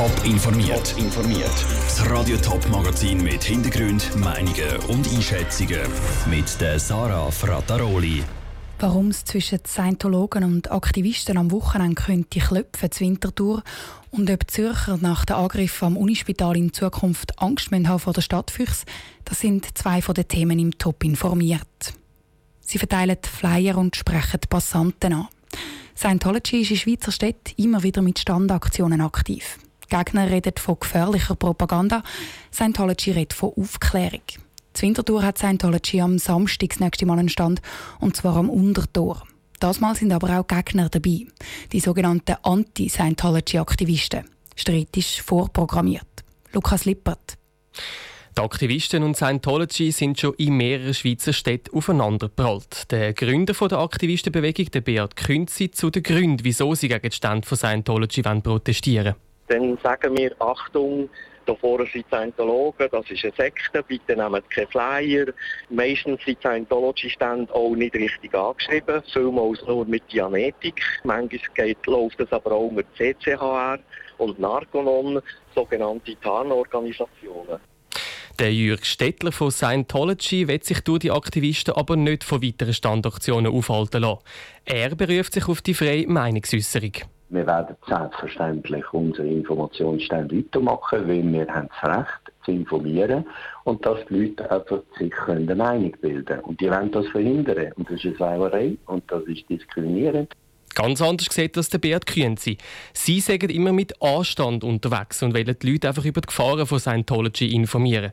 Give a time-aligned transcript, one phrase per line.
[0.00, 0.94] Top informiert.
[0.96, 1.66] informiert.
[1.84, 5.82] Das Radio Top Magazin mit Hintergrund, Meinungen und Einschätzungen
[6.30, 8.24] mit der Sarah Frataroli.
[8.78, 13.62] Warum es zwischen Scientologen und Aktivisten am Wochenende könnte klopfen zu Winterthur
[14.10, 18.86] und ob Zürcher nach dem Angriff am Unispital in Zukunft Angst haben vor der Stadtfüchs,
[19.26, 21.92] das sind zwei von den Themen im Top informiert.
[22.62, 25.28] Sie verteilen Flyer und sprechen Passanten an.
[25.94, 29.58] Scientology ist in Schweizer Städten immer wieder mit Standaktionen aktiv.
[29.90, 32.02] Gegner reden von gefährlicher Propaganda,
[32.52, 34.22] Scientology redet von Aufklärung.
[34.72, 37.60] Zur Winterthur hat Scientology am Samstag das nächste Mal einen Stand,
[37.98, 39.24] und zwar am Untertor.
[39.58, 41.26] Das Mal sind aber auch Gegner dabei,
[41.72, 44.24] die sogenannten Anti-Scientology-Aktivisten.
[44.56, 46.06] Streit ist vorprogrammiert.
[46.52, 47.36] Lukas Lippert.
[48.38, 52.90] Die Aktivisten und Scientology sind schon in mehreren Schweizer Städten aufeinanderprallt.
[52.90, 57.44] Der Gründer der Aktivistenbewegung, der Beat Künzi, zu den Gründen, wieso sie gegen den Stand
[57.44, 59.16] von Scientology protestieren
[59.50, 61.08] Dann sagen wir, Achtung,
[61.44, 65.26] da vorne sind Scientologen, das ist eine Sekte, bitte nehmt keine Flyer.
[65.70, 70.80] Meistens sind Scientology-Stände auch nicht richtig angeschrieben, vielmals nur mit Dianetik.
[71.02, 73.80] Manchmal geht, läuft es aber auch mit CCHR
[74.18, 75.20] und Narconon,
[75.52, 77.58] sogenannte Tarnorganisationen.
[78.38, 83.52] Der Jürg Stettler von Scientology wird sich durch die Aktivisten aber nicht von weiteren Standaktionen
[83.52, 84.22] aufhalten lassen.
[84.64, 86.92] Er beruft sich auf die freie Meinungsäußerung.
[87.32, 93.24] Wir werden selbstverständlich unsere Informationsstände weitermachen, weil wir haben das Recht zu informieren
[93.62, 96.40] und dass die Leute einfach sich eine Meinung bilden können.
[96.42, 97.72] Und die wollen das verhindern.
[97.76, 100.34] Und das ist eine Sauerei und das ist diskriminierend.
[100.74, 102.56] Ganz anders sieht das der Beat Kühnzi.
[102.92, 106.78] Sie sagen immer mit Anstand unterwegs und wollen die Leute einfach über die Gefahren von
[106.78, 108.12] Scientology informieren.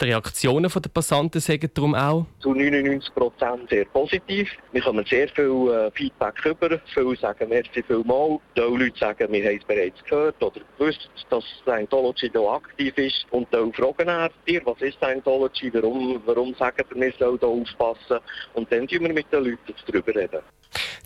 [0.00, 4.48] Die Reaktionen der Passanten sagen darum auch zu 99 Prozent sehr positiv.
[4.72, 6.80] Wir kommen sehr viel äh, Feedback über.
[6.94, 8.38] Viele sagen merci vielmal.
[8.56, 13.26] Die Leute sagen, wir haben es bereits gehört oder gewusst, dass Scientology hier aktiv ist.
[13.30, 18.22] Und die fragen dir, was ist Scientology, warum, warum sagen wir, wir sollen hier aufpassen.
[18.54, 20.40] Und dann reden wir mit den Leuten darüber reden.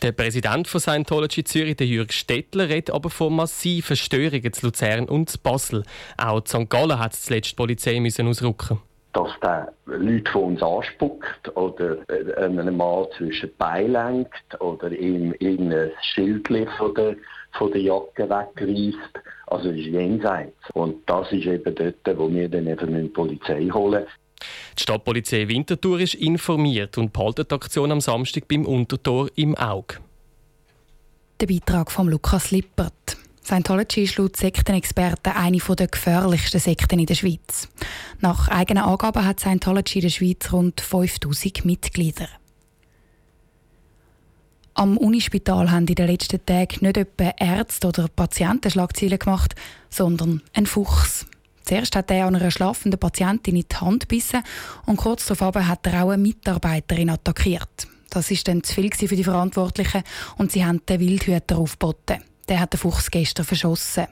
[0.03, 5.07] Der Präsident von Scientology Zürich, der Jürg Stettler, redet aber von massiven Störungen zu Luzern
[5.07, 5.83] und zu Basel.
[6.17, 6.71] Auch zu St.
[6.71, 8.81] Gallen hat zuletzt die Polizei müssen ausrücken
[9.13, 11.97] dass der Leute von uns anspuckt oder
[12.37, 16.47] einen Mann zwischen die Beine lenkt oder ihm irgendein Schild
[16.79, 17.17] von der,
[17.53, 19.21] von der Jacke wegreißt.
[19.49, 20.55] Also ist jenseits.
[20.75, 24.07] Und das ist eben dort, wo wir dann eben die Polizei holen.
[24.79, 29.97] Die Stadtpolizei Winterthur ist informiert und behaltet die Aktion am Samstag beim Untertor im Auge.
[31.41, 33.17] Der Beitrag von Lukas Lippert.
[33.43, 37.69] Scientology ist laut Sektenexperten eine der gefährlichsten Sekten in der Schweiz.
[38.21, 42.29] Nach eigenen Angaben hat Scientology in der Schweiz rund 5000 Mitglieder.
[44.75, 49.55] Am Unispital haben in den letzten Tagen nicht etwa Ärzte oder Patienten Schlagzeilen gemacht,
[49.89, 51.27] sondern ein Fuchs.
[51.71, 54.43] Zuerst hat er einer schlafenden Patientin in die Hand gebissen
[54.87, 57.87] und kurz darauf hat er auch eine Mitarbeiterin attackiert.
[58.11, 60.03] Das ist dann zu viel für die Verantwortlichen
[60.37, 62.25] und sie haben den Wildhüter aufgeboten.
[62.49, 64.09] Der hat den Fuchs gestern verschossen.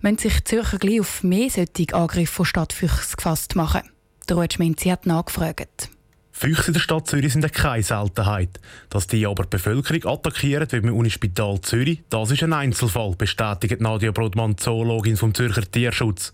[0.00, 3.82] Müssen sich Zürcher gleich auf mehr solche Angriffe von Stadtfüchs gefasst machen?
[4.26, 5.90] Der Rutschmenzi hat nachgefragt.
[6.38, 8.60] Füchse in der Stadt Zürich sind keine Seltenheit.
[8.90, 13.80] Dass die aber die Bevölkerung attackieren, wie im Unispital Zürich, das ist ein Einzelfall, bestätigt
[13.80, 16.32] Nadia Brodmann, Zoologin vom Zürcher Tierschutz.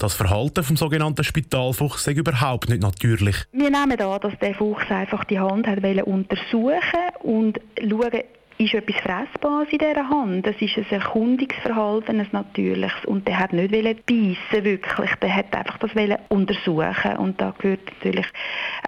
[0.00, 3.36] Das Verhalten vom sogenannten Spitalfuchs ist überhaupt nicht natürlich.
[3.52, 6.82] Wir nehmen an, dass der Fuchs einfach die Hand hat untersuchen
[7.22, 8.24] und schauen,
[8.58, 10.46] ist etwas Fressbares in dieser Hand.
[10.46, 13.04] Das ist ein Erkundungsverhalten, ein natürliches.
[13.06, 15.10] Und der hat nicht beißen wirklich.
[15.20, 15.90] Der hat einfach das
[16.28, 17.16] untersuchen.
[17.18, 18.26] Und da gehört natürlich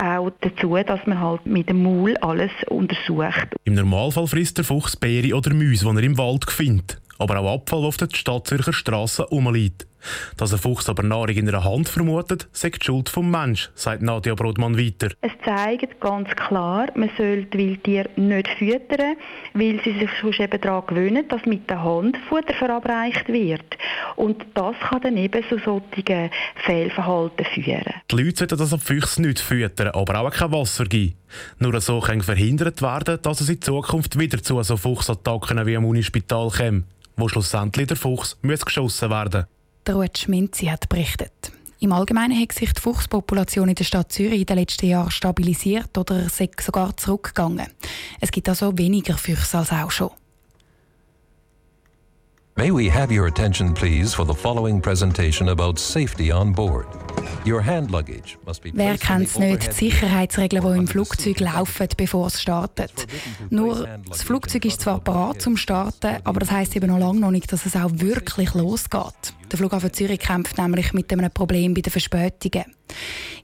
[0.00, 3.48] auch dazu, dass man halt mit dem Maul alles untersucht.
[3.64, 7.00] Im Normalfall frisst der Fuchs Beere oder Mäuse, die er im Wald findet.
[7.18, 9.86] Aber auch Abfall, der auf der Stadtzürcher Straße rumliegt.
[10.36, 14.02] Dass ein Fuchs aber Nahrung in einer Hand vermutet, sagt die Schuld vom Mensch, sagt
[14.02, 15.08] Nadia Brodmann weiter.
[15.20, 19.16] Es zeigt ganz klar, man soll die Wildtiere nicht füttern,
[19.54, 23.76] weil sie sich sonst eben daran gewöhnen, dass mit der Hand Futter verabreicht wird.
[24.16, 26.30] Und das kann dann eben zu solchen
[26.64, 27.94] Fehlverhalten führen.
[28.10, 31.14] Die Leute sollten das auf Füchse nicht füttern, aber auch kein Wasser geben.
[31.58, 35.84] Nur so kann verhindert werden, dass es in Zukunft wieder zu so Fuchsattacken wie am
[35.84, 36.84] Unispital kommt,
[37.16, 39.55] wo schlussendlich der Fuchs muss geschossen werden muss.
[39.86, 41.52] Der Ruth Schminzi hat berichtet.
[41.78, 45.96] Im Allgemeinen hat sich die Fuchspopulation in der Stadt Zürich in den letzten Jahren stabilisiert
[45.96, 47.68] oder sogar zurückgegangen.
[48.20, 50.10] Es gibt also weniger Füchse als auch schon.
[52.56, 56.86] May we have your attention, please, for the following presentation about safety on board.
[57.46, 62.26] Your hand luggage must be Wer kennt nicht, die Sicherheitsregeln, die im Flugzeug laufen, bevor
[62.26, 63.06] es startet.
[63.50, 67.30] Nur, das Flugzeug ist zwar parat zum Starten, aber das heißt eben noch lange noch
[67.30, 69.34] nicht, dass es auch wirklich losgeht.
[69.50, 72.64] Der Flughafen Zürich kämpft nämlich mit einem Problem bei den Verspätungen.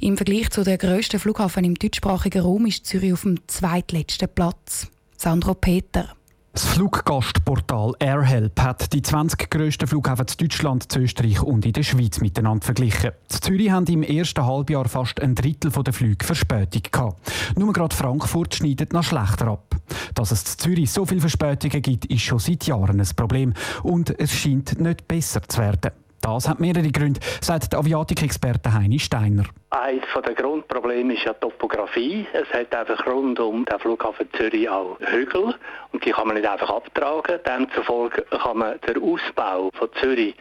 [0.00, 4.88] Im Vergleich zu den grössten Flughafen im deutschsprachigen Raum ist Zürich auf dem zweitletzten Platz.
[5.17, 6.17] Sandro Peter.
[6.54, 12.20] Das Fluggastportal AirHelp hat die 20 grössten Flughäfen in Deutschland, Österreich und in der Schweiz
[12.20, 13.12] miteinander verglichen.
[13.31, 17.32] In Zürich haben im ersten Halbjahr fast ein Drittel der Flüge Verspätung gehabt.
[17.56, 19.76] Nur gerade Frankfurt schneidet noch schlechter ab.
[20.14, 24.10] Dass es in Zürich so viele Verspätungen gibt, ist schon seit Jahren ein Problem und
[24.20, 26.01] es scheint nicht besser zu werden.
[26.23, 29.45] Das hat mehrere Gründe, sagt der Aviatikexperte Heini Steiner.
[29.71, 32.27] Eines der Grundprobleme ist ja die Topografie.
[32.33, 35.55] Es hat einfach rund um den Flughafen Zürich auch Hügel
[35.93, 37.41] und die kann man nicht einfach abtragen.
[37.45, 40.37] Demzufolge kann man den Ausbau von Zürich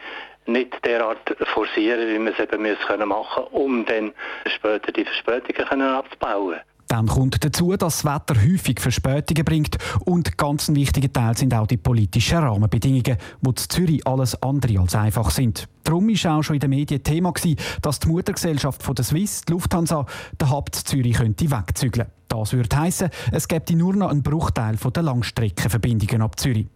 [0.46, 2.62] nicht derart forcieren, wie man es eben
[3.08, 4.12] machen können, um dann
[4.46, 6.60] später die Verspätungen abzubauen.
[6.92, 11.54] Dann kommt dazu, dass das Wetter häufig Verspätungen bringt und ganz ein wichtiger Teil sind
[11.54, 15.68] auch die politischen Rahmenbedingungen, die in Zürich alles andere als einfach sind.
[15.84, 17.32] Darum war auch schon in den Medien Thema,
[17.82, 20.06] dass die Muttergesellschaft von der Swiss, die Lufthansa,
[20.40, 22.08] den Hub Zürich könnte wegzügeln.
[22.28, 26.66] Das würde heißen, es gäbe nur noch einen Bruchteil der Langstreckenverbindungen ab Zürich.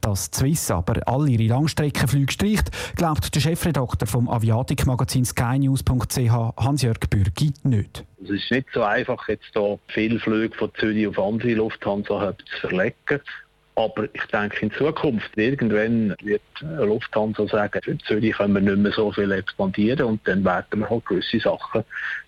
[0.00, 6.98] Dass die Swiss aber all ihre Langstreckenflüge streicht, glaubt der Chefredakteur vom Aviatikmagazin skynews.ch Hans-Jörg
[7.08, 8.04] Bürgi nicht.
[8.24, 12.60] Es ist nicht so einfach, jetzt hier viele Flüge von Zürich auf andere Lufthansa zu
[12.60, 13.20] verlegen.
[13.76, 18.92] Aber ich denke, in Zukunft, irgendwann wird Lufthansa sagen, in Zürich können wir nicht mehr
[18.92, 21.82] so viel expandieren und dann werden wir halt gewisse Sachen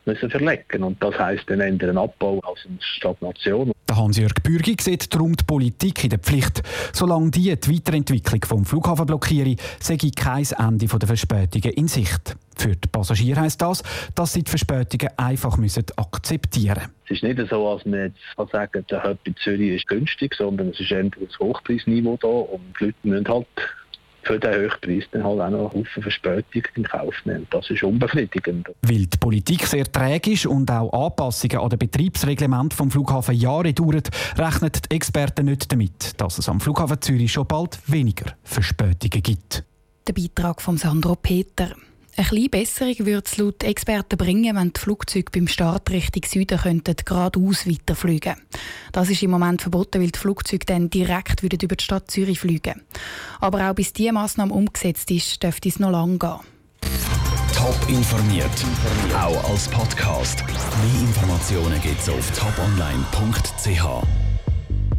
[0.06, 0.82] müssen verlegen.
[0.82, 3.70] Und das heisst dann eher einen Abbau als eine Stagnation.
[3.88, 6.62] Der Hans-Jörg Bürgi sieht darum die Politik in der Pflicht.
[6.92, 12.36] Solange die die Weiterentwicklung vom Flughafen blockiere, sehe kein Ende der Verspätungen in Sicht.
[12.56, 13.82] Für die Passagiere heisst das,
[14.14, 16.94] dass sie die Verspätungen einfach müssen akzeptieren müssen.
[17.04, 20.34] Es ist nicht so, dass man jetzt kann sagen der Hub in Zürich ist günstig,
[20.34, 23.46] sondern es ist eher das Hochpreisniveau da und die Leute müssen halt
[24.26, 27.46] für den Hochpreis dann halt auch noch Haufen Verspätung in Kauf nehmen.
[27.50, 28.68] Das ist unbefriedigend.
[28.82, 33.72] Weil die Politik sehr träge ist und auch Anpassungen an den Betriebsreglement vom Flughafen Jahre
[33.72, 34.02] dauern,
[34.36, 39.62] rechnen die Experten nicht damit, dass es am Flughafen Zürich schon bald weniger Verspätungen gibt.
[40.08, 41.76] Der Beitrag von Sandro Peter.
[42.18, 46.58] Eine kleine Besserung würde es laut Experten bringen, wenn die Flugzeuge beim Start Richtung Süden
[46.58, 48.36] könnten geradeaus weiterfliegen
[48.92, 52.80] Das ist im Moment verboten, weil die Flugzeuge dann direkt über die Stadt Zürich fliegen
[53.40, 56.40] Aber auch bis diese Massnahme umgesetzt ist, dürfte es noch lange gehen.
[57.54, 58.64] Top informiert,
[59.14, 60.42] auch als Podcast.
[60.46, 64.25] Mehr Informationen gibt es auf toponline.ch.